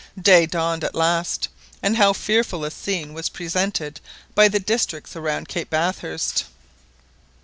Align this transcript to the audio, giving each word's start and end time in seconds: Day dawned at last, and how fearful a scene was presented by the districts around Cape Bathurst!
Day 0.19 0.47
dawned 0.47 0.83
at 0.83 0.95
last, 0.95 1.47
and 1.83 1.95
how 1.95 2.11
fearful 2.11 2.65
a 2.65 2.71
scene 2.71 3.13
was 3.13 3.29
presented 3.29 3.99
by 4.33 4.47
the 4.47 4.59
districts 4.59 5.15
around 5.15 5.47
Cape 5.47 5.69
Bathurst! 5.69 6.45